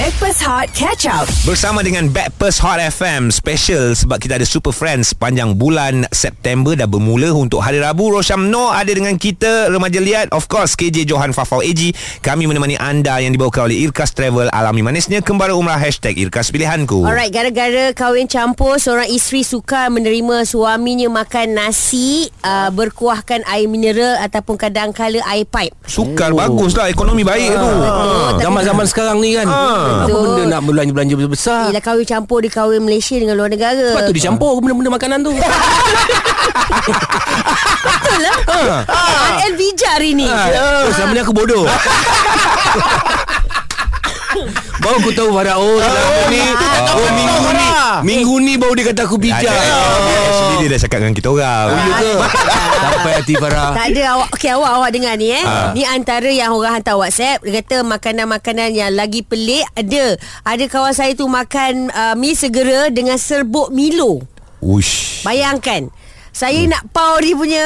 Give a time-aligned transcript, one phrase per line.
[0.00, 1.28] Backpass Hot Catch Up.
[1.44, 6.88] Bersama dengan Backpast Hot FM Special Sebab kita ada Super Friends Sepanjang bulan September Dah
[6.88, 8.08] bermula untuk hari Rabu.
[8.08, 11.92] Rosham No ada dengan kita Remaja Liat Of course KJ Johan Fafau AG
[12.24, 17.04] Kami menemani anda Yang dibawakan oleh Irkas Travel Alami manisnya Kembali umrah Hashtag Irkas Pilihanku.
[17.04, 24.16] Alright, gara-gara kahwin campur, seorang isteri suka menerima suaminya makan nasi uh, berkuahkan air mineral
[24.24, 25.76] ataupun kadang-kala air pipe.
[25.84, 26.40] Sukar oh.
[26.40, 27.68] bagus lah Ekonomi baik tu.
[27.68, 29.44] Oh, tapi- Zaman-zaman sekarang ni kan
[29.90, 33.92] Apa benda nak belanja-belanja besar Yelah kahwin campur dia kahwin Malaysia dengan luar negara.
[33.92, 35.32] Lepas tu dicampur benda-benda makanan tu
[37.80, 38.36] Betul lah.
[38.46, 38.94] Ha.
[39.40, 40.26] RL bijak hari ni.
[40.28, 40.88] ha.
[40.90, 41.64] Selama ni aku bodoh
[44.80, 46.40] Baru aku tahu Farah Oh selama ni
[46.96, 47.68] Oh minggu ni
[48.00, 49.44] Minggu ni baru dia kata aku bijak.
[49.44, 51.66] Actually dia dah cakap dengan kita orang.
[51.68, 52.12] Oh ya ke?
[52.86, 53.70] Sampai hati Farah.
[53.76, 55.44] Tak ada awak Okey awak awak dengar ni eh.
[55.44, 55.76] Ha.
[55.76, 57.44] Ni antara yang orang hantar WhatsApp.
[57.44, 60.16] Dia kata makanan-makanan yang lagi pelik ada.
[60.48, 64.24] Ada kawan saya tu makan uh, mi segera dengan serbuk Milo.
[64.64, 65.20] Uish.
[65.26, 65.92] Bayangkan
[66.30, 67.64] saya nak pau dia punya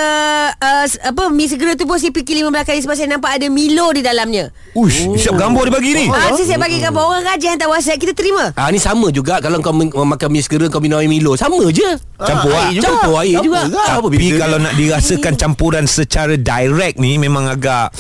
[0.53, 3.93] uh, apa mi segera tu pun saya fikir 15 kali sebab saya nampak ada Milo
[3.93, 4.49] di dalamnya.
[4.73, 6.41] Uish Siap gambar dia bagi ni Ah, oh.
[6.41, 8.51] saya bagi gambar orang rajin hantar WhatsApp kita terima.
[8.57, 12.01] Ah ni sama juga kalau kau makan mi segera kau minum air Milo sama je.
[12.17, 13.69] Campur lah Campur air juga.
[13.69, 17.93] Apa Tapi beza kalau nak dirasakan campuran secara direct ni Memang agak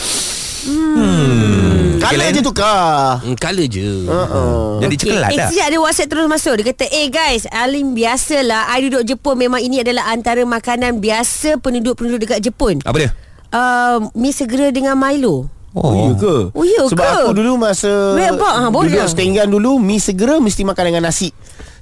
[0.64, 1.83] Hmm.
[2.06, 4.78] Kala je tukar Hmm, Color je uh-uh.
[4.78, 8.68] Jadi cekelat eh, dah sekejap ada WhatsApp terus masuk Dia kata Eh guys Alim biasalah
[8.68, 13.10] I duduk Jepun Memang ini adalah Antara makanan biasa Penduduk-penduduk dekat Jepun Apa dia?
[13.50, 16.34] uh, Mi segera dengan Milo Oh, ya ke?
[16.50, 17.18] Oh, ya Sebab ke?
[17.24, 18.30] aku dulu masa Wait?
[18.30, 21.34] Ha, boleh Duduk setinggan dulu Mi segera mesti makan dengan nasi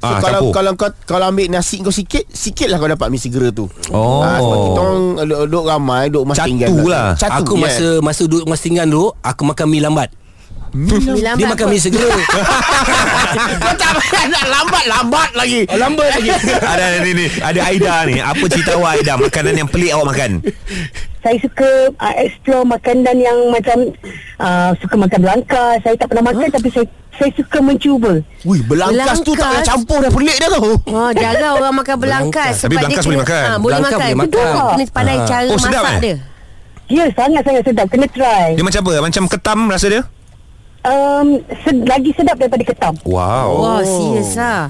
[0.02, 0.52] So Ah, kalau campur.
[0.52, 4.18] kalau kau kalau ambil nasi kau sikit Sikit lah kau dapat mi segera tu Oh.
[4.18, 7.14] Ah, Sebab kita orang duduk, duduk ramai Duduk mas Catu tinggan lah.
[7.14, 7.62] Catu Aku yeah.
[7.62, 10.10] masa masa duduk masa tinggal dulu Aku makan mi lambat
[10.72, 10.88] Mi
[11.20, 11.72] lambat Dia makan apa?
[11.72, 12.08] mi segera
[13.62, 16.30] Kau tak payah nak lambat-lambat lagi oh, Lambat lagi
[16.72, 20.30] ada ni ni Ada Aida ni Apa cerita awak Aida Makanan yang pelik awak makan
[21.22, 21.70] saya suka
[22.02, 23.94] uh, explore makanan yang macam
[24.42, 25.78] uh, suka makan belangkas.
[25.78, 26.50] Saya tak pernah makan huh?
[26.50, 26.82] tapi saya
[27.14, 28.18] saya suka mencuba.
[28.42, 29.70] Wih belangkas, tu tak payah Belangkas.
[29.70, 33.38] campur dah pelik dah tu Oh, jarang orang makan belangkas Tapi belangkas boleh makan.
[33.38, 34.02] Ha, boleh Belangkas makan.
[34.02, 34.42] boleh Betul.
[34.42, 34.66] makan.
[34.66, 35.22] Kena pandai Ah.
[35.22, 36.00] cara Oh, sedap, masak eh?
[36.02, 36.16] dia.
[36.90, 37.86] Ya, sangat-sangat sedap.
[37.86, 38.48] Kena try.
[38.58, 40.02] Dia macam apa Macam ketam rasa dia
[40.82, 41.26] Um,
[41.62, 42.94] sed- lagi sedap daripada ketam.
[43.04, 43.80] Wow Wah, oh.
[43.80, 44.66] serius lah.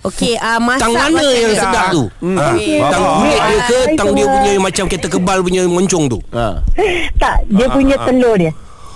[0.00, 1.60] Okey, uh, masak Tang mana macam yang dia.
[1.60, 2.44] sedap tu ha.
[2.50, 2.78] Okey.
[2.80, 3.14] Tang Oh.
[3.18, 4.30] kulit dia ke Ah, Tang dia ah.
[4.32, 6.46] punya Macam kereta kebal punya moncong tu ha.
[7.22, 8.52] Tak, dia punya telur dia.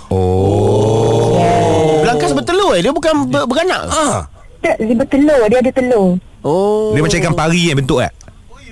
[0.09, 4.25] Oh Belangkas bertelur eh Dia bukan ber- beranak Ah,
[4.59, 5.41] Tak, dia bertelur.
[5.45, 6.17] Dia ada telur.
[6.41, 8.11] Oh Dia macam ikan pari yang bentuk eh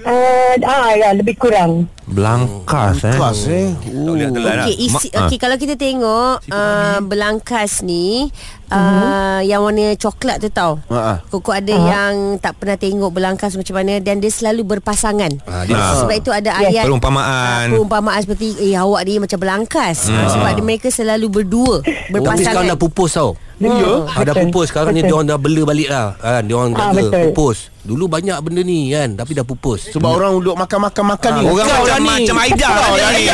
[0.03, 1.87] Uh, ah, ya, lebih kurang.
[2.03, 3.15] Belangkas eh.
[3.15, 3.67] Keras eh.
[3.91, 4.65] Boleh nak telan lah.
[4.67, 8.27] Okey, isi, okay, kalau kita tengok uh, belangkas ni
[8.73, 10.81] uh, yang warna coklat tu tau.
[10.87, 11.13] Ha, ha.
[11.23, 15.31] Koko ada yang tak pernah tengok belangkas macam mana dan dia selalu berpasangan.
[15.43, 15.99] Ah, dia- Ah.
[15.99, 17.65] Sebab itu ada ayat Perumpamaan.
[17.65, 20.07] ah, perumpamaan seperti eh awak ni macam belangkas.
[20.07, 22.43] Ah, sebab dia, mereka selalu berdua Tapi berpasangan.
[22.43, 23.31] sekarang dah pupus tau
[23.63, 23.71] Ya,
[24.09, 24.49] Ah, dah betul.
[24.49, 25.07] pupus Sekarang ni Betul.
[25.07, 26.41] dia orang dah bela balik lah kan?
[26.43, 27.21] Dia orang Ah, jaga betul.
[27.31, 31.63] pupus Dulu banyak benda ni kan Tapi dah pupus Sebab orang duduk makan-makan-makan ni Orang
[31.63, 32.11] Kau macam ni.
[32.17, 33.15] macam Aida Kau dah ni.
[33.15, 33.25] ni.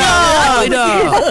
[0.60, 0.86] Aida.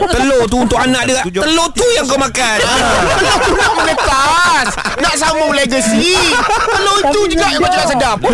[0.09, 4.67] Telur tu untuk anak dia Telur tu yang kau makan Aku nak menetas
[4.99, 6.11] Nak sambung legacy.
[6.43, 8.17] Kalau itu juga yang cakap sedap.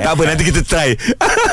[0.00, 0.22] Tak apa.
[0.26, 0.96] Nanti kita try.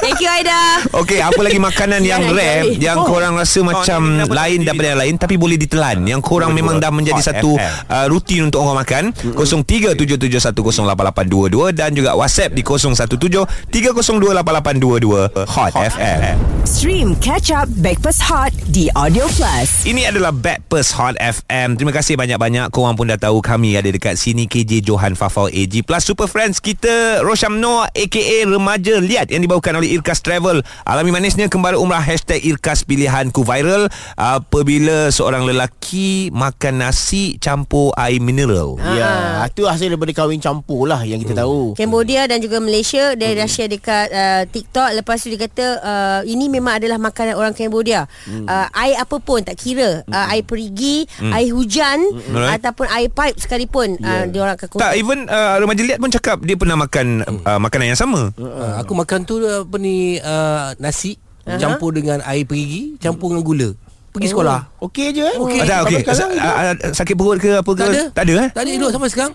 [0.04, 0.80] Thank you Aida.
[0.92, 5.38] Okey, apa lagi makanan yang rare yang korang rasa macam lain daripada yang lain tapi
[5.40, 6.06] boleh ditelan.
[6.08, 9.14] Yang korang memang dah menjadi satu uh, rutin untuk orang makan.
[9.36, 16.38] 0377108822 dan juga WhatsApp di 0173028822 Hot FM.
[16.68, 19.88] Stream Catch Up Backpass Hot di Audio Plus.
[19.88, 24.22] Ini adalah Backpast Hot FM Terima kasih banyak-banyak Korang pun dah tahu Kami ada dekat
[24.22, 28.46] sini KJ Johan Fafau AG Plus Super Friends kita Rosham Noah A.K.A.
[28.46, 33.90] Remaja Liat Yang dibawakan oleh Irkas Travel Alami manisnya Kembali umrah Hashtag Irkas Pilihanku Viral
[34.14, 41.02] Apabila seorang lelaki Makan nasi Campur air mineral Ya Itu hasil daripada kahwin campur lah
[41.02, 45.32] Yang kita tahu Cambodia dan juga Malaysia dia dah share dekat uh, TikTok lepas tu
[45.32, 48.06] dia kata uh, ini memang adalah makanan orang Cambodia.
[48.28, 48.44] Hmm.
[48.44, 51.32] Uh, air apa pun tak kira uh, air perigi, hmm.
[51.32, 52.36] air hujan hmm.
[52.58, 54.22] Ataupun air pipe sekalipun yeah.
[54.22, 57.06] uh, dia orang akan Tak even uh, Remaja Liat pun cakap Dia pernah makan
[57.46, 58.34] uh, Makanan yang sama.
[58.42, 61.62] Ah, Aku makan tu apa ni uh, Nasi Aha.
[61.62, 63.70] Campur dengan air perigi Campur dengan gula.
[64.12, 64.82] Pergi sekolah.
[64.82, 65.36] Okey je eh.
[65.38, 65.60] Okey.
[65.62, 66.02] Tak okey.
[66.10, 67.86] Sa- uh, uh, Sakit perut ke apa ke?
[67.86, 68.04] Tak ada.
[68.10, 68.50] Tak ada eh?
[68.50, 69.34] Tak ada elok sampai sekarang.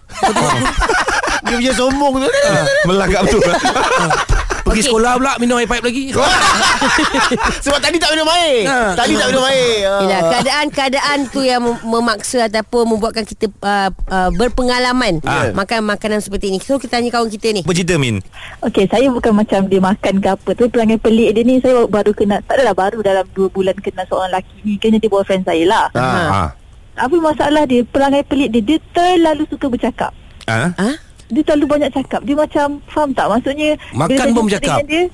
[1.46, 2.28] Dia punya sombong tu.
[2.90, 3.40] Melagak betul
[4.72, 4.88] Pergi Okey.
[4.88, 6.02] sekolah pula Minum air pipe lagi
[7.64, 8.64] Sebab tadi tak minum air.
[8.64, 8.76] Ha.
[8.94, 9.72] Tadi tak minum air.
[9.82, 9.92] Ha.
[10.00, 15.52] Yelah, keadaan-keadaan tu yang mem- memaksa ataupun membuatkan kita uh, uh, berpengalaman Ah.
[15.52, 16.58] makan makanan seperti ini.
[16.58, 17.60] So kita tanya kawan kita ni.
[17.60, 18.20] Apa cerita Min?
[18.60, 20.64] Okey, saya bukan macam dia makan ke apa tu.
[20.66, 22.40] Perangai pelik dia ni saya baru kenal.
[22.42, 24.72] Tak adalah baru dalam 2 bulan kenal seorang lelaki ni.
[24.76, 25.86] Kena dia boyfriend saya lah.
[25.92, 26.04] Ha.
[26.04, 26.42] Ha.
[26.98, 27.80] Apa masalah dia?
[27.82, 30.12] Perangai pelik dia, dia terlalu suka bercakap.
[30.44, 30.74] Ha?
[30.74, 30.88] Ha?
[31.32, 32.20] Dia terlalu banyak cakap.
[32.28, 33.26] Dia macam, faham tak?
[33.32, 33.70] Maksudnya...
[33.96, 34.84] Makan pun bercakap?
[34.84, 35.08] Dia,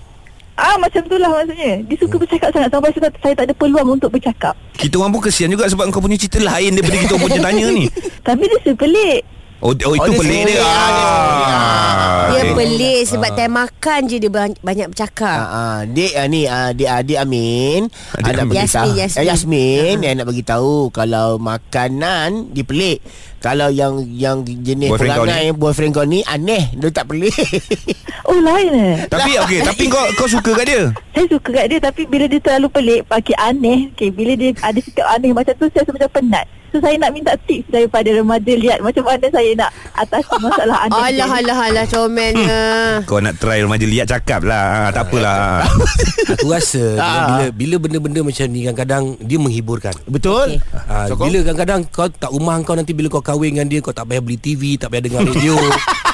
[0.59, 3.95] Ah macam tu lah maksudnya Dia suka bercakap sangat Sampai saya, saya tak ada peluang
[3.95, 7.25] untuk bercakap Kita orang pun kesian juga sebab kau punya cerita lain daripada kita orang
[7.31, 7.87] punya tanya ni.
[8.27, 9.23] Tapi dia suka pelik
[9.59, 10.63] Oh, oh itu dia pelik dia.
[10.63, 11.49] Ah, dia pelik.
[11.51, 12.27] Ah.
[12.29, 12.55] Dia okey.
[12.55, 15.35] pelik sebab time makan je dia banyak, bercakap.
[15.35, 18.49] Ah, ah, Dek ah, ni ah, Dek adik Amin Adik ah, Amin.
[18.55, 19.19] bagi Yasmin, tahu- Yasmin.
[19.19, 22.99] Eh, Yasmin Yang nak bagi tahu Kalau makanan Dia pelik
[23.41, 27.35] Kalau yang Yang jenis Boyfriend kau perangai Boyfriend kau ni Aneh Dia tak pelik
[28.29, 30.83] Oh lain eh Tapi okey, tapi kau kau suka kat dia?
[31.17, 34.79] Saya suka kat dia Tapi bila dia terlalu pelik Pakai aneh okay, Bila dia ada
[34.79, 38.53] sikap aneh Macam tu saya rasa macam penat So saya nak minta tips Daripada remaja
[38.53, 42.63] Lihat macam mana saya nak Atasi masalah aneh Alah, alah, alah, comelnya.
[43.03, 44.65] Kau nak try remaja liat cakap lah.
[44.85, 45.67] Ha, tak apalah.
[46.33, 47.27] Aku rasa Ah.
[47.27, 49.95] bila bila benda-benda macam ni kadang-kadang dia menghiburkan.
[50.05, 51.27] Betul Ha, Sokong?
[51.27, 54.21] bila kadang-kadang kau tak rumah kau nanti bila kau kahwin dengan dia kau tak payah
[54.21, 55.57] beli TV, tak payah dengar radio.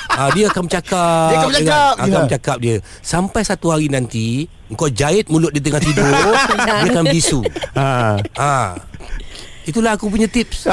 [0.08, 1.28] ha, dia akan bercakap.
[1.28, 2.24] Dia akan bercakap, dengan- akan ya.
[2.24, 2.76] bercakap dia.
[3.00, 6.08] Sampai satu hari nanti kau jahit mulut dia tengah tidur,
[6.80, 7.40] dia akan bisu.
[7.74, 8.16] ha.
[8.34, 8.54] Ha.
[9.64, 10.68] Itulah aku punya tips.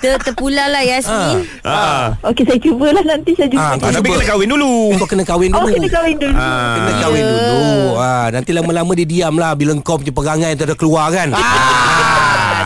[0.00, 1.44] Ter, terpulang lah Yasmin.
[1.60, 2.16] Ha.
[2.24, 4.96] Okey saya cubalah nanti Saya jumpa Ah, tapi kena kahwin dulu.
[4.96, 5.76] Kau kena kahwin Oh dulu.
[5.76, 6.72] kena kahwin dulu Ah.
[6.72, 7.60] Kena kahwin dulu
[8.00, 11.28] ha, Nanti lama-lama dia diam lah Bila kau punya perangai tu dah keluar kan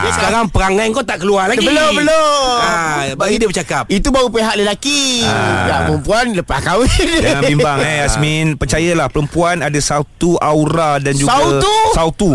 [0.05, 0.12] ah.
[0.12, 1.65] Sekarang perangai kau tak keluar lagi.
[1.65, 2.56] Belum belum.
[2.61, 2.73] Ha,
[3.15, 3.89] Bagi dia bercakap.
[3.89, 5.25] Itu baru pihak lelaki.
[5.25, 5.65] Ah.
[5.65, 6.89] Ya perempuan Lepas kahwin.
[7.21, 8.47] Jangan bimbang eh Yasmin.
[8.55, 11.75] Percayalah perempuan ada satu aura dan juga Sautu?
[11.93, 12.33] Sautu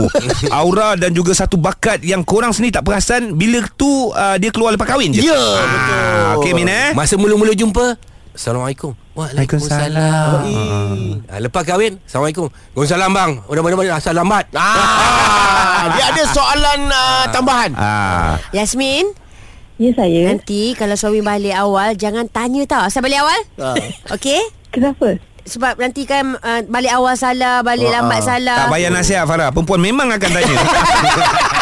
[0.49, 4.73] Aura dan juga satu bakat Yang korang sendiri tak perasan Bila tu uh, dia keluar
[4.73, 5.21] lepas kahwin je.
[5.21, 5.99] Ya Ah, betul.
[6.39, 6.89] Okey Min eh?
[6.91, 7.95] Masa mula-mula jumpa
[8.29, 8.95] Assalamualaikum.
[9.19, 10.47] Waalaikumsalam.
[11.27, 12.47] Ha, Lepas kahwin Assalamualaikum.
[12.71, 13.31] Waalaikumsalam bang.
[13.45, 14.47] Udah mana mana asal lambat.
[14.55, 14.63] Ah,
[15.89, 17.71] dia ada soalan uh, tambahan.
[17.73, 19.15] Ah, Yasmin,
[19.79, 22.83] Ya saya nanti kalau suami balik awal jangan tanya tau.
[22.83, 23.39] Asal balik awal?
[23.55, 23.79] Ah.
[24.11, 24.43] Okey?
[24.69, 25.15] Kenapa
[25.47, 28.67] Sebab nanti kan uh, balik awal salah, balik Ah, lambat salah.
[28.67, 30.55] tak payah nasihat Farah Perempuan memang akan tanya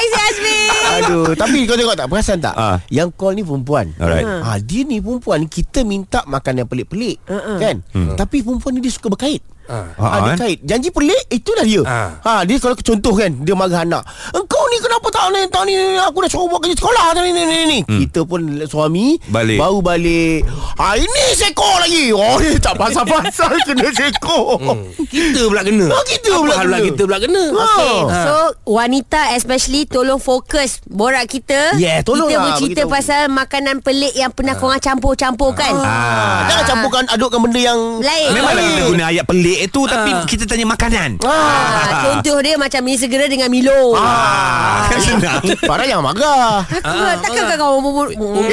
[0.00, 0.68] Thanks Yasmin.
[0.96, 2.56] Aduh, tapi kau tengok tak perasan tak?
[2.56, 2.80] Ah.
[2.88, 3.92] Yang call ni perempuan.
[4.00, 4.24] Alright.
[4.24, 7.60] Ah, dia ni perempuan kita minta makan yang pelik-pelik, Uh-uh.
[7.60, 7.84] kan?
[8.16, 9.44] Tapi perempuan ni dia suka berkait.
[9.68, 9.92] Ah.
[9.92, 10.38] Ha, Ah, dia eh?
[10.40, 12.18] kait Janji pelik Itulah dia Ah.
[12.18, 14.02] ha, Dia kalau contoh kan Dia marah anak
[14.34, 17.42] Engkau ni kenapa tak ni, tak ni Aku dah suruh buat kerja sekolah ni, ni,
[17.42, 17.78] ni, ni.
[18.04, 19.56] Kita pun suami Balik.
[19.56, 20.44] Baru balik
[20.76, 24.82] ha, Ini sekor lagi Oh dia tak pasal-pasal Kena sekor Hmm.
[25.06, 26.78] Kita pula kena Ah, kita Apa pula hal kena.
[26.84, 28.24] kita pula kena Okay, Ah.
[28.26, 28.34] so
[28.68, 31.74] wanita especially tolong fokus borak kita.
[31.76, 32.92] Yeah, tolong Kita lah bercerita beritahu.
[32.92, 35.72] pasal makanan pelik yang pernah korang campur-campurkan.
[35.76, 36.46] Ah.
[36.46, 38.30] Jangan campurkan Adukkan benda yang Lain.
[38.32, 40.24] Memanglah kita guna ayat pelik itu Tapi Ah.
[40.24, 43.94] kita tanya makanan Ah, contoh dia macam mi segera dengan Milo.
[43.94, 45.42] Ah, kan senang.
[45.70, 46.66] Farah jangan marah.
[46.82, 48.04] Ah, takkan kau kau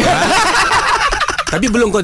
[1.47, 2.03] Tapi belum kau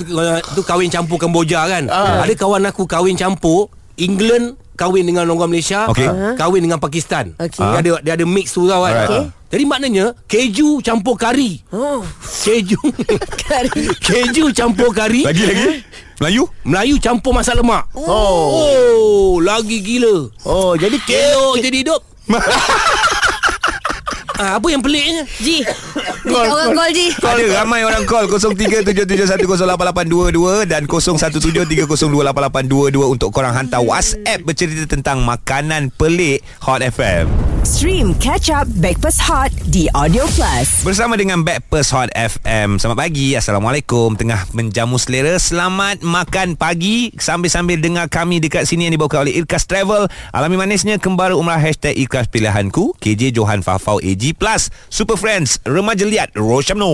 [0.55, 1.83] tu kahwin campur Kemboja kan?
[1.91, 2.23] Ah.
[2.23, 3.67] Ada kawan aku kahwin campur
[3.99, 6.07] England kahwin dengan orang Malaysia Okey.
[6.09, 7.37] ah, Kahwin dengan Pakistan.
[7.37, 7.61] Okey.
[7.61, 9.05] Dia ada dia ada mix tu tau kan.
[9.05, 9.23] Okey.
[9.53, 11.61] Jadi maknanya Keju campur kari.
[11.69, 12.79] Oh, Keju.
[13.45, 13.85] Kari.
[14.01, 15.21] Keju campur kari.
[15.29, 15.67] Lagi lagi?
[16.17, 16.49] Melayu?
[16.65, 17.85] Melayu campur masak lemak.
[17.93, 18.49] Oh.
[18.49, 20.31] Oh Lagi gila.
[20.47, 22.01] Oh jadi Elok jadi hidup
[24.39, 25.65] ah, Apa yang peliknya Ji.
[26.27, 27.11] Ni orang call Ji.
[27.19, 28.27] Ada ramai orang call.
[28.29, 37.27] 0377108822 dan 0173028822 untuk korang hantar WhatsApp bercerita tentang makanan pelik Hot FM.
[37.63, 40.83] Stream Catch Up Backpass Hot di Audio Plus.
[40.83, 43.39] Bersama dengan Backpast Hot FM Selamat pagi.
[43.39, 44.19] Assalamualaikum.
[44.19, 45.39] Tengah menjamu selera.
[45.39, 47.15] Selamat makan pagi.
[47.15, 50.11] Sambil-sambil dengar kami Dekat sini yang dibawakan oleh Irkas Travel.
[50.35, 51.55] Alami manisnya Kembara umrah.
[51.55, 52.99] Hashtag Irkas Pilihanku.
[52.99, 56.87] KJ Johan Fafau AG Plus Super Friends Remaja Liat Roshamno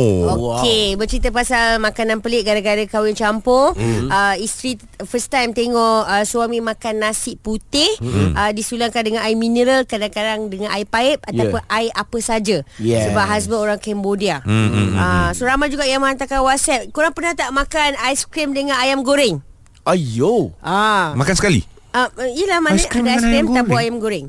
[0.65, 3.77] Okey, bercerita pasal makanan pelik gara-gara kahwin campur.
[3.77, 4.09] Mm.
[4.09, 8.33] Uh, isteri first time tengok uh, suami makan nasi putih mm.
[8.33, 12.65] uh, disulangkan dengan air mineral, kadang-kadang dengan air paip ataupun air apa saja.
[12.81, 13.11] Yes.
[13.11, 14.41] Sebab husband orang Cambodia.
[14.41, 16.87] Mm, Uh, so ramai juga yang menghantarkan WhatsApp.
[16.95, 19.43] Korang pernah tak makan aiskrim dengan ayam goreng?
[19.83, 21.11] Ayo Ah.
[21.19, 22.05] Makan sekali Uh,
[22.37, 23.81] yelah mana Aiskrim ada dengan aiskrim ayam tabur goreng?
[23.81, 24.25] ayam goreng.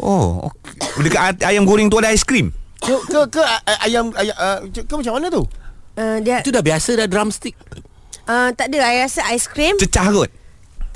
[0.00, 1.06] Oh okay.
[1.06, 3.42] Dekat ayam goreng tu ada aiskrim ke, ke, ke
[3.88, 5.42] ayam, ayam uh, ke macam mana tu?
[5.96, 7.56] Uh, dia Itu dah biasa dah drumstick
[8.28, 10.30] uh, tak ada I rasa aiskrim Cecah kot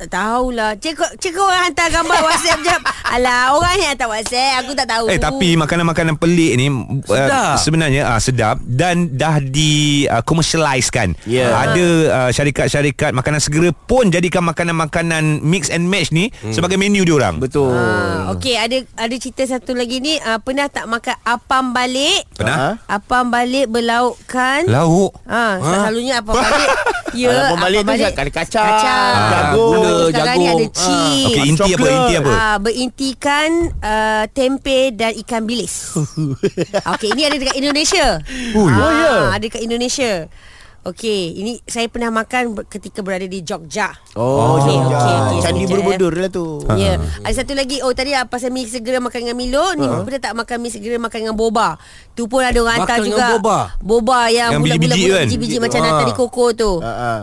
[0.00, 0.72] Tak tahulah.
[0.80, 2.80] Cik, cik orang hantar gambar WhatsApp jap.
[3.20, 4.64] Alah, orang yang hantar WhatsApp.
[4.64, 5.12] Aku tak tahu.
[5.12, 6.72] Eh tapi makanan-makanan pelik ni
[7.04, 7.28] Sedap.
[7.28, 11.12] Uh, sebenarnya uh, sedap dan dah di uh, commercialize-kan.
[11.28, 11.52] Ya.
[11.52, 16.56] Ada uh, syarikat-syarikat makanan segera pun jadikan makanan-makanan mix and match ni hmm.
[16.56, 17.36] sebagai menu dia orang.
[17.36, 17.76] Betul.
[17.76, 20.16] Ah, Okey, ada ada cerita satu lagi ni.
[20.16, 22.24] Uh, pernah tak makan apam balik?
[22.40, 22.80] Pernah?
[22.88, 24.64] Apam balik berlaukkan.
[24.64, 25.12] Lauk.
[25.28, 26.70] Ha, selalunya apam balik.
[27.20, 29.14] ya, Kalau apam balik tu ada kacang, kacang.
[29.28, 30.56] jagung, Gula, gula, Sekarang ni jagung.
[30.56, 31.26] ada cheese.
[31.26, 31.86] Okey, inti apa?
[31.88, 32.30] Inti apa?
[32.32, 35.94] Ah, berintikan uh, tempe dan ikan bilis.
[36.92, 38.06] Okey, ini ada dekat Indonesia.
[38.52, 39.10] Oh, ya.
[39.28, 40.26] Ah, Ada dekat Indonesia.
[40.80, 43.92] Okey, ini saya pernah makan ketika berada di Jogja.
[44.16, 44.96] Oh, Okey, Jogja.
[44.96, 46.64] okey, okey, Candi Borobudur lah tu.
[46.72, 46.96] Ya.
[47.20, 50.16] Ada satu lagi Oh tadi ah, pasal mi segera makan dengan Milo Ni uh pernah
[50.18, 51.76] tak makan mi segera makan dengan boba
[52.10, 53.58] Tu pun ada orang hantar Makan juga dengan boba?
[53.78, 55.24] Boba yang, Yang bulat-bulat biji-biji kan?
[55.28, 55.84] Biji-biji macam Ah.
[55.86, 57.18] Natali Koko tu Ah, ah.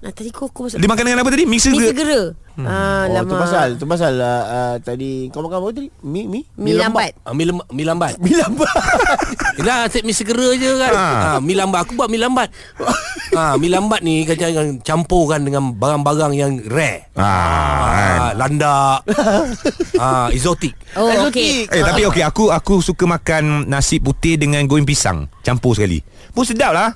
[0.00, 1.44] Uh, Natali Koko masuk Dia makan dengan apa tadi?
[1.44, 1.88] Mix Mi segera.
[1.88, 2.20] segera
[2.58, 3.24] Ah, Oh, lama.
[3.24, 5.88] tu pasal, tu pasal uh, uh, tadi kau makan apa tadi?
[6.02, 8.68] Mi mi Mi lambat Ah, mi, lem- mi lambat Mi lambat.
[9.56, 11.06] Yelah asyik mi segera je kan ha.
[11.06, 12.48] ha, Mi lambat Aku buat mi lambat
[13.32, 17.20] ha, Mi lambat ni Kadang-kadang campurkan dengan Barang-barang yang rare Ah.
[17.20, 19.04] ha, Landak
[19.96, 21.68] ha, Exotic Oh Exotic.
[21.68, 26.00] okey Eh tapi okey aku aku suka makan nasi putih dengan goreng pisang campur sekali.
[26.30, 26.88] Pun sedap lah.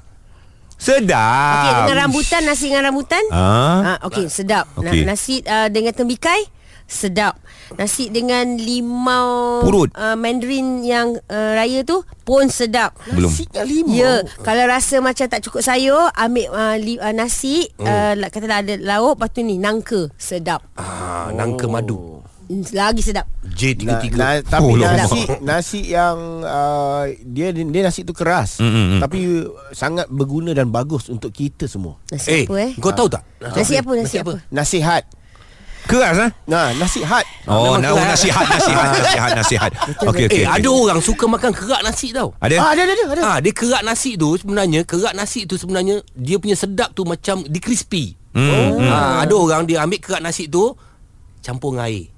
[0.77, 1.55] Sedap.
[1.57, 3.97] Okey dengan rambutan Nasi dengan rambutan Ah.
[3.97, 5.03] ah, Okey sedap Okey.
[5.03, 6.45] Na- Nasi uh, dengan tembikai
[6.85, 7.41] Sedap
[7.75, 9.89] Nasi dengan limau Purut.
[9.95, 13.27] uh, Mandarin yang uh, raya tu Pun sedap Belum.
[13.27, 13.95] Nasi dengan limau.
[13.95, 17.83] Ya, kalau rasa macam tak cukup sayur, ambil uh, li, uh, nasi, hmm.
[17.83, 20.61] uh, la- katalah ada lauk, lepas tu ni nangka, sedap.
[20.75, 22.14] ha, Nangka madu Hmm,
[22.71, 23.25] Lagi sedap.
[23.43, 24.97] J33 Na, na, tapi Oh, oh, lama.
[24.99, 29.01] nasi nasi yang uh, dia dia nasi tu keras Mm, mm, mm.
[29.01, 29.19] tapi
[29.71, 31.97] sangat berguna dan bagus untuk kita semua.
[32.07, 32.71] Nasi Eh, apa eh?
[32.77, 33.25] kau tahu tak?
[33.41, 34.35] Nasi apa, nasi apa?
[34.49, 35.05] Nasihat.
[35.85, 36.31] Keras ah.
[36.45, 37.25] Nah, nasihat.
[37.45, 38.25] Oh, Memang nah, keras.
[38.25, 39.71] nasihat, nasihat, nasihat, nasihat.
[40.03, 40.41] Okey, okey.
[40.41, 42.57] Eh, ada orang suka makan kerak nasi tau Ada?
[42.57, 43.23] Ah, ada ada ada.
[43.23, 47.45] Ha, dia kerak nasi tu sebenarnya kerak nasi tu sebenarnya dia punya sedap tu macam
[47.45, 48.17] di crispy.
[48.33, 48.49] Hmm.
[48.49, 48.81] Oh.
[48.81, 50.73] Ha, ada orang dia ambil kerak nasi tu
[51.41, 52.09] campur dengan air.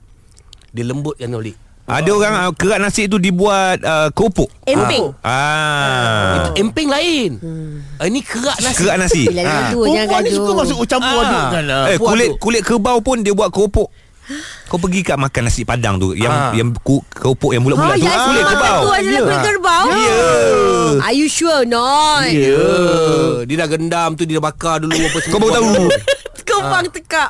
[0.76, 1.56] Dia lembutkan balik.
[1.86, 4.50] Ada orang uh, kerak nasi tu dibuat uh, keropok.
[4.66, 5.14] Emping.
[5.22, 6.34] Ah.
[6.36, 7.30] Itu emping lain.
[7.38, 7.78] Hmm.
[7.96, 8.74] Uh, ini kerak nasi.
[8.76, 9.22] Kerak nasi.
[9.24, 9.48] Bila Ah.
[9.48, 9.70] ha.
[9.70, 11.24] tu Perempuan ni suka masuk campur Ah.
[11.24, 11.64] aduk kan.
[11.70, 11.84] ah.
[11.86, 12.38] Eh kulit tu.
[12.42, 13.88] kulit kerbau pun dia buat keropok.
[14.66, 16.50] Kau pergi kat makan nasi padang tu yang Ah.
[16.50, 18.74] yang ku, keropok yang bulat-bulat Ha, tu yang kulit makan kerbau.
[18.76, 19.84] tu adalah kulit kerbau.
[19.86, 20.18] Ya.
[21.00, 22.26] Are you sure not?
[22.26, 22.66] Ya.
[23.46, 25.30] Dia dah gendam tu dia dah bakar dulu apa semua.
[25.30, 25.70] Kau baru tahu.
[26.56, 27.28] Kembang tekak.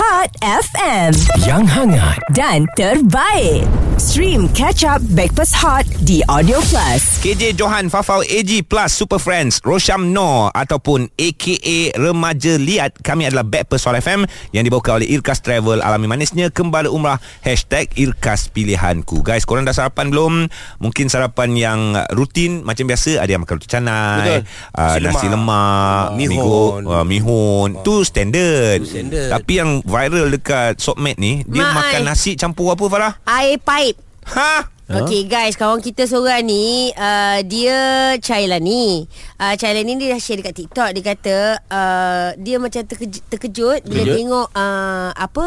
[0.00, 1.12] Hot FM
[1.44, 3.68] Yang hangat dan terbaik.
[3.94, 7.22] Stream Catch Up Backpass Hot di Audio Plus.
[7.22, 13.46] KJ Johan Fafau AG Plus Super Friends Rosham Noor ataupun AKA Remaja Liat kami adalah
[13.46, 19.22] Backpers Hot FM yang dibawa oleh Irkas Travel alami manisnya kembali umrah hashtag Irkas Pilihanku
[19.22, 23.70] guys korang dah sarapan belum mungkin sarapan yang rutin macam biasa ada yang makan roti
[23.70, 24.42] canai Betul.
[24.74, 25.32] uh, Nasi lemak.
[25.32, 26.34] lemak Mihun.
[26.34, 28.82] mihun uh, mihun tu standard.
[28.82, 29.30] Tu standard.
[29.30, 32.08] tapi yang viral dekat Sopmed ni dia Mak, makan ai.
[32.10, 33.83] nasi campur apa Farah Air pipe.
[34.32, 34.68] Ha?
[34.84, 37.76] Okay guys Kawan kita seorang ni uh, Dia
[38.20, 39.08] Chailan ni.
[39.40, 40.92] Uh, Chailan ni dia dah share dekat TikTok.
[40.92, 41.36] Dia kata
[41.72, 44.16] uh, Dia macam terkejut, terkejut Bila Terkejut?
[44.20, 45.44] tengok uh, Apa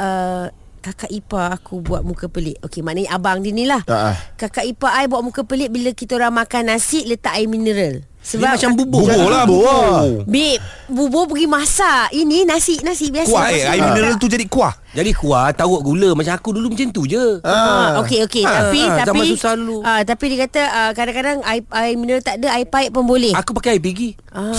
[0.00, 0.46] uh,
[0.78, 2.62] Kakak ipar aku buat muka pelik.
[2.64, 3.82] Okey maknanya abang dia ni lah.
[3.90, 4.16] Ah, ah.
[4.38, 8.06] Kakak ipar I buat muka pelik Bila kita orang makan nasi Letak air mineral.
[8.28, 9.04] Dia macam bubur.
[9.04, 10.22] bubur lah bubur.
[10.24, 12.14] Babe Bubur pergi masak.
[12.14, 13.88] Ini nasi Nasi biasa kuah eh air biasa.
[13.90, 17.38] mineral tu jadi kuah Jadi kuah taruh gula macam aku dulu macam tu je.
[17.46, 19.76] Ah, okey okey Ah, tapi ah, tapi zaman susah dulu.
[19.86, 23.30] Ah, tapi dia kata ah, kadang-kadang air, air mineral tak ada air pipe pun boleh.
[23.30, 24.18] Aku pakai air pigi.
[24.34, 24.50] Ah.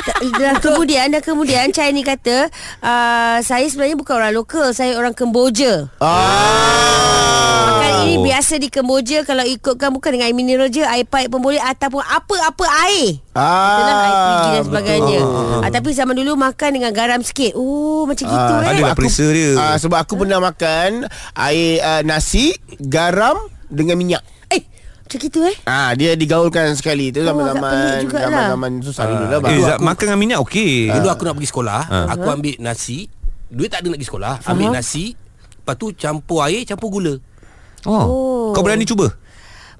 [0.00, 2.48] Tak- dan kemudian dan kemudian Chai ni kata
[2.80, 5.92] uh, saya sebenarnya bukan orang lokal, saya orang Kemboja.
[6.00, 7.68] Ah.
[7.70, 11.40] Makan ini biasa di Kemboja kalau ikutkan bukan dengan air mineral je, air pipe pun
[11.42, 13.20] boleh ataupun apa-apa air.
[13.30, 15.20] Itulah air perigi dan sebagainya.
[15.60, 17.52] Ah, tapi zaman dulu makan dengan garam sikit.
[17.54, 18.70] Oh, macam gitu Ah, eh.
[18.72, 24.22] Ada lah perisa dia Ah, sebab aku pernah makan air uh, nasi, garam dengan minyak.
[24.46, 24.62] Eh,
[25.00, 25.56] macam gitu eh.
[25.62, 28.26] Ah dia digaulkan sekali tu Oh, zaman-zaman jugalah.
[28.52, 29.38] zaman-zaman susah dulu lah.
[29.44, 30.90] Eh, aku- makan dengan minyak okey.
[30.92, 32.06] Dulu aku nak pergi sekolah, Ah.
[32.10, 33.06] aku ambil nasi,
[33.46, 35.04] duit tak ada nak pergi sekolah, ambil nasi,
[35.56, 37.14] lepas tu campur air, campur gula.
[37.82, 37.96] Oh.
[37.96, 38.48] Oh.
[38.52, 39.08] Kau berani cuba?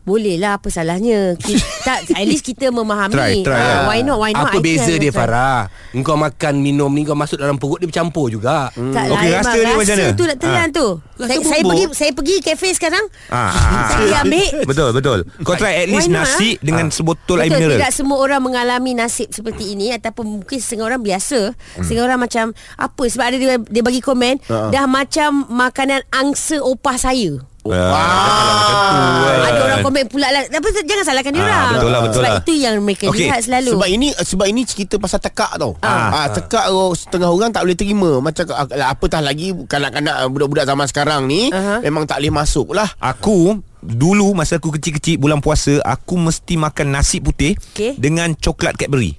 [0.00, 3.80] Boleh lah apa salahnya kita, tak, At least kita memahami Try, try, Ah, kan?
[3.86, 5.20] Why not Why not Apa I beza dia try.
[5.20, 8.90] Farah Engkau makan minum ni Kau masuk dalam perut Dia bercampur juga Hmm.
[8.90, 10.06] Tak Okey, lah rasa dia macam mana?
[10.10, 10.66] tu nak telan Ah.
[10.70, 13.88] tu Rasa saya, saya pergi Saya pergi kafe sekarang Ah, ah, ah.
[13.90, 16.62] Saya ambil Betul betul Kau try at least Why not, nasi ah?
[16.62, 21.00] Dengan sebotol air mineral tidak semua orang mengalami nasib seperti ini ataupun mungkin setengah orang
[21.00, 21.52] biasa.
[21.52, 21.82] Hmm.
[21.82, 24.68] Setengah orang macam apa sebab ada dia, dia bagi komen uh.
[24.68, 27.40] dah macam makanan angsa opah saya.
[27.68, 32.20] Ah, Ada orang komen pula lah Tapi jangan salahkan dia Ah, orang betul lah, betul
[32.24, 32.40] Sebab lah.
[32.40, 35.76] itu yang mereka Okey, lihat selalu Sebab ini sebab ini cerita pasal tekak tau.
[35.84, 38.10] Ah, ah tekak oh, setengah orang tak boleh terima.
[38.24, 41.84] Macam ah, apatah lagi kanak-kanak budak-budak zaman sekarang ni Aha.
[41.84, 42.88] memang tak boleh masuk lah.
[42.96, 47.96] Aku Dulu masa aku kecil-kecil Bulan puasa Aku mesti makan nasi putih Okey.
[47.96, 49.16] Dengan coklat Cadbury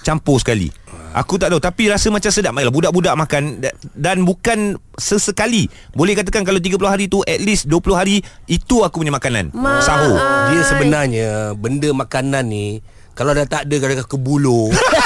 [0.00, 0.72] Campur sekali
[1.14, 2.52] Aku tak tahu Tapi rasa macam sedap.
[2.52, 3.42] Baiklah budak-budak makan.
[3.58, 5.66] Da- Dan bukan sesekali.
[5.90, 9.52] Boleh katakan Kalau 30 hari tu At least 20 hari Itu aku punya makanan.
[9.52, 10.18] Ma- Sahur.
[10.48, 12.80] Dia sebenarnya Benda makanan ni
[13.12, 14.68] Kalau dah tak ada Kadang-kadang kebuluh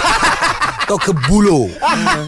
[0.84, 0.98] Kau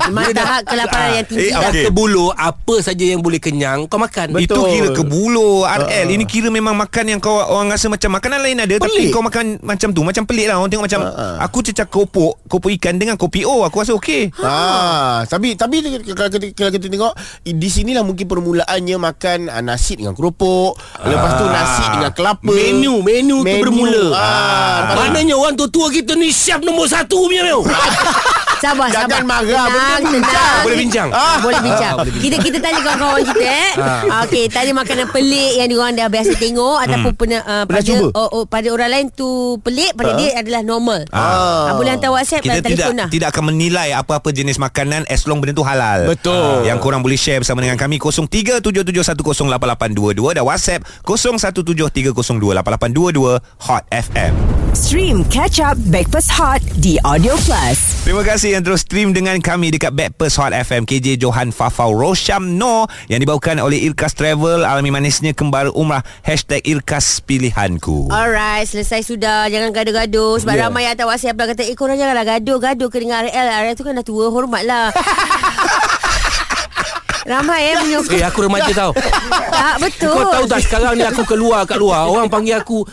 [0.07, 1.53] Memang tahap kelaparan yang tinggi Eh.
[1.53, 1.73] Dah.
[1.85, 4.33] kebuluh Apa saja yang boleh kenyang Kau makan.
[4.37, 8.57] Itu kira kebulu RL Ini kira memang makan yang kau Orang rasa macam Makanan lain
[8.59, 9.11] ada Tapi Pelik.
[9.11, 10.57] kau makan macam tu Macam pelik lah.
[10.57, 11.01] Orang tengok macam
[11.41, 14.31] Aku cecah kopok Kopok ikan dengan kopi O Aku rasa okey.
[14.39, 19.97] Ah, tapi tapi kalau kita, kalau kita tengok di sinilah mungkin permulaannya makan ah, nasi
[19.97, 22.45] dengan keropok, lepas tu nasi dengan kelapa.
[22.47, 24.05] Menu Menu, tu bermula.
[24.13, 27.61] Ah, Maknanya orang tua-tua kita ni Chef nombor satu punya Mel
[28.65, 29.29] Sabar, Jangan sabar.
[29.29, 30.65] marah, Tenang, bincang.
[30.65, 31.13] Boleh bincang?
[31.13, 31.93] Ah, boleh bincang.
[31.93, 32.17] Ah, boleh bincang.
[32.17, 33.77] Kita kita tanya kawan-kawan kita eh.
[33.77, 34.25] Ah.
[34.25, 38.09] Okey, tanya makanan pelik yang diorang dah biasa tengok ataupun pernah uh, Pernah pada cuba?
[38.11, 41.05] oh, oh, pada orang lain tu pelik, pada dia adalah normal.
[41.13, 41.77] Ah.
[41.77, 43.13] boleh hantar WhatsApp Kita dan tidak telefon lah.
[43.13, 46.09] tidak akan menilai apa-apa jenis makanan as long benda tu halal.
[46.09, 46.65] Betul.
[46.65, 48.65] Yang korang boleh share bersama dengan kami 0377108822
[50.33, 54.33] dan WhatsApp 0173028822 Hot FM.
[54.75, 57.79] Stream Catch Up Backpass Hot di Audio Plus.
[58.03, 62.55] Terima kasih yang terus stream dengan kami dekat Backpast Hot FM KJ Johan Fafau Rosham
[62.55, 69.03] No yang dibawakan oleh Irkas Travel alami manisnya kembar umrah Hashtag Irkas Pilihanku Alright, selesai
[69.03, 69.51] sudah.
[69.51, 70.39] Jangan gaduh-gaduh.
[70.39, 70.71] Sebab yeah.
[70.71, 73.47] Ramai yang hantar WhatsApp pula kata, eh korang janganlah gaduh-gaduh ke dengan RL.
[73.67, 74.95] RL tu kan dah tua, hormatlah.
[77.25, 78.15] ramai eh menyokong.
[78.15, 80.13] Eh aku remaja tau tak, betul.
[80.13, 82.85] Kau tahu tak sekarang ni aku keluar kat luar Orang panggil aku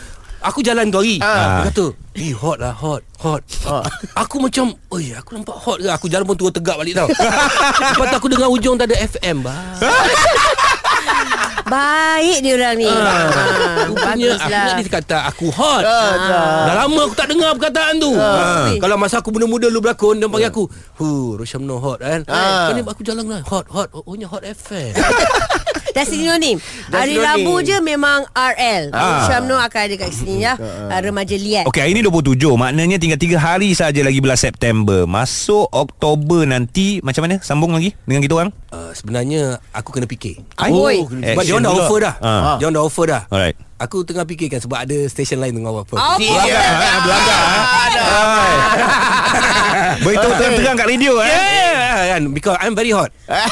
[0.42, 1.16] Aku jalan tu hari.
[1.18, 1.62] Ah.
[1.62, 3.40] Dia kata Eh hot lah hot Hot.
[4.18, 5.88] Aku macam Oi aku nampak hot ke?
[5.88, 7.08] Aku jalan pun turun tegak balik tau.
[7.08, 9.56] Lepas tu aku dengar ujung tak ada FM bah.
[11.62, 12.84] Baik dia orang ni.
[12.84, 14.76] Ah, Rupanya aku baguslah.
[14.76, 15.80] ni kata aku hot.
[15.80, 16.12] Ah.
[16.68, 16.84] Dah.
[16.84, 18.12] Lama aku tak dengar perkataan tu.
[18.12, 18.68] Ah.
[18.76, 20.68] Kalau masa aku muda-muda lu berlakon Dia panggil aku
[21.00, 22.68] Hu Rosyamno hot kan Ah.
[22.68, 23.40] Kali aku jalan lah.
[23.48, 23.88] Hot hot.
[23.94, 24.92] Oh nya hot FM
[25.92, 26.56] Dah sinonim
[26.88, 27.14] Hari.
[27.14, 29.24] Rabu je memang RL Ah.
[29.24, 32.34] Syamno akan ada kat sini ya ah, Remaja liat Okey, hari ni 27.
[32.50, 35.04] Maknanya tinggal 3 hari saja lagi bulan September.
[35.04, 37.38] Masuk Oktober nanti macam mana?
[37.38, 38.50] Sambung lagi dengan kita orang?
[38.68, 41.04] uh, Sebenarnya Aku kena fikir Oi.
[41.04, 42.56] Sebab dia orang dah offer dah Ah.
[42.56, 43.54] Dia orang dah offer dah Alright.
[43.78, 46.62] Aku tengah fikirkan Sebab ada stesen lain tengah offer Oh, Belanda.
[50.02, 51.26] Beritahu terang-terang kat radio eh.
[51.28, 53.48] Yeah kan Because I'm very hot Ah,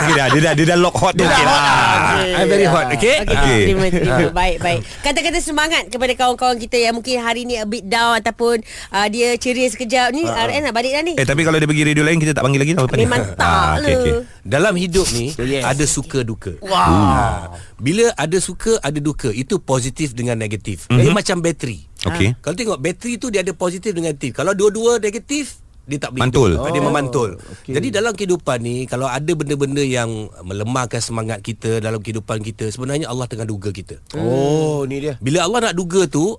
[0.00, 1.22] okay dah, dia dah dia dah lock hot tu.
[1.22, 1.62] Okey lah.
[2.34, 3.60] I'm very hot Okay, Okay, Okey.
[3.64, 4.18] Terima, terima.
[4.30, 4.80] Baik, baik.
[5.00, 9.34] Kata-kata semangat kepada kawan-kawan kita yang mungkin hari ni a bit down ataupun uh, dia
[9.34, 10.22] ceria sekejap ni.
[10.22, 11.14] RN nak balik dah ni.
[11.14, 13.04] Eh tapi kalau dia pergi radio lain kita tak panggil lagi tau ni.
[13.04, 14.12] Memang tak Ah, okey.
[14.12, 14.22] lah.
[14.40, 15.60] Dalam hidup ni Yes.
[15.62, 17.52] Ada suka duka wow.
[17.76, 20.98] Bila ada suka Ada duka Itu positif dengan negatif mm-hmm.
[20.98, 22.36] Dia macam bateri Okey.
[22.40, 26.20] Kalau tengok bateri tu Dia ada positif dengan negatif Kalau dua-dua negatif dia tak boleh
[26.22, 26.50] Mantul.
[26.52, 26.68] hidup.
[26.68, 27.72] Dia memantul okey.
[27.72, 33.08] Jadi dalam kehidupan ni Kalau ada benda-benda yang Melemahkan semangat kita Dalam kehidupan kita Sebenarnya
[33.08, 35.16] Allah tengah duga kita Oh, ni dia.
[35.18, 36.36] Bila Allah nak duga tu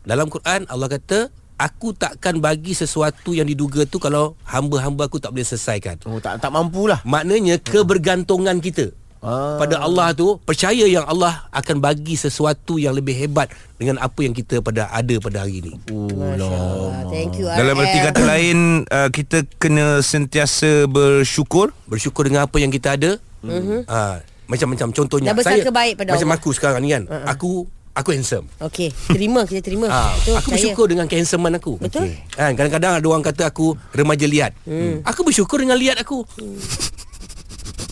[0.00, 5.30] Dalam Quran Allah kata Aku takkan bagi sesuatu yang diduga tu Kalau hamba-hamba aku tak
[5.30, 7.02] boleh selesaikan Oh, tak tak mampulah.
[7.02, 9.54] Maknanya kebergantungan kita Ah.
[9.54, 13.46] pada Allah tu percaya yang Allah akan bagi sesuatu yang lebih hebat
[13.78, 15.72] dengan apa yang kita pada ada pada hari ini.
[15.86, 17.06] Masya Allah.
[17.06, 18.58] Thank you Dalam erti kata lain
[18.90, 21.70] uh, kita kena sentiasa bersyukur.
[21.86, 23.22] Bersyukur dengan apa yang kita ada.
[23.46, 23.86] Mm-hmm.
[23.86, 26.42] Ha, macam-macam contohnya Dah bersangka baik pada macam Allah.
[26.42, 27.06] aku sekarang ni kan.
[27.06, 27.26] Uh-uh.
[27.30, 27.50] Aku
[27.94, 28.50] aku handsome.
[28.58, 29.86] Okey, terima kita terima.
[29.86, 30.54] Ha, Betul, aku percaya.
[30.58, 31.78] bersyukur dengan kehandsomean aku.
[31.78, 32.10] Betul.
[32.34, 34.52] Kan kadang-kadang ada orang kata aku remaja liat.
[34.66, 34.98] Hmm.
[35.06, 36.26] Aku bersyukur dengan liat aku.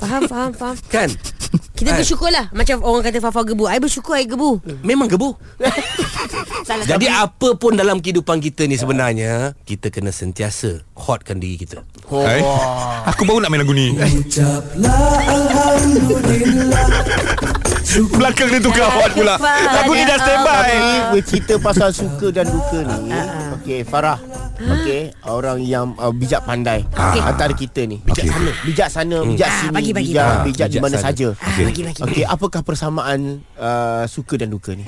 [0.01, 0.77] Faham, faham, faham.
[0.89, 1.13] Kan?
[1.51, 1.99] Kita Ah.
[1.99, 5.35] bersyukurlah Macam orang kata Fafa gebu I bersyukur I gebu Memang gebu.
[6.69, 11.83] Salah Jadi apa pun dalam kehidupan kita ni sebenarnya kita kena sentiasa hotkan diri kita.
[12.07, 12.23] Oh.
[12.23, 12.39] Eh?
[13.09, 13.97] Aku baru nak main lagu ni.
[17.91, 19.35] Belakang dia tukar hot pula
[19.67, 20.79] Lagu ni dah standby Tapi
[21.11, 23.11] bercerita pasal suka dan duka ni
[23.59, 24.19] Okey Farah
[24.61, 26.85] Okey Orang yang uh, bijak pandai.
[26.87, 27.21] Okey.
[27.21, 27.97] Antara kita ni.
[28.01, 30.45] Bijak sana Bijak sana Bijak Ah, sini bagi, bagi, Bijak, bagi.
[30.47, 31.07] bijak di Bijak mana sana.
[31.09, 31.29] saja.
[31.35, 32.01] Ah, bagi, bagi.
[32.01, 33.21] Okey apakah persamaan
[33.57, 34.85] uh, Suka dan duka ni?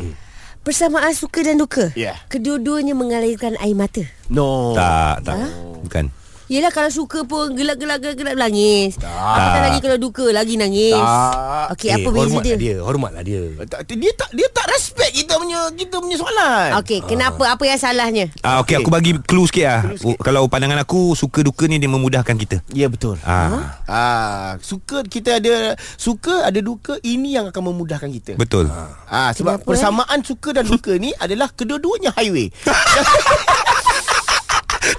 [0.62, 1.90] Persamaan suka dan duka?
[1.98, 2.14] Ya.
[2.30, 4.06] Kedua-duanya mengalirkan air mata?
[4.30, 4.78] No.
[4.78, 5.35] Tak tak.
[5.82, 6.06] Bukan
[6.52, 9.00] Yelah kalau suka pun gelak-gelak gelak nangis.
[9.00, 10.92] Apatah lagi kalau duka lagi nangis.
[10.92, 12.56] Tak Okey, apa beza dia?
[12.60, 16.76] dia Hormatlah dia Tak, dia tak dia tak respect kita punya kita punya soalan.
[16.84, 18.28] Okey, kenapa apa yang salahnya?
[18.44, 18.84] Ah, okay, Okey.
[18.84, 19.80] aku bagi clue sikit lah.
[19.80, 20.20] Clue sikit.
[20.20, 22.60] Kalau pandangan aku, suka duka ni dia memudahkan kita.
[22.68, 23.16] Ya betul.
[23.24, 28.36] Ah, Ah, suka kita ada suka ada duka ini yang akan memudahkan kita.
[28.36, 28.68] betul.
[29.08, 32.52] Ah sebab Kenapa, persamaan suka dan duka ni adalah kedua-duanya highway.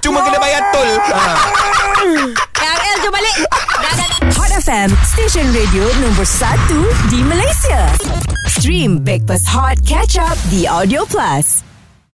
[0.04, 0.84] Cuma kena bayar tol.
[2.36, 3.36] Yang L jom balik.
[3.80, 4.20] Dah, dah, dah.
[4.36, 7.88] Hot FM, stesen radio nombor 1 di Malaysia.
[8.44, 11.73] Stream Breakfast Hot Catch Up di Audio Plus.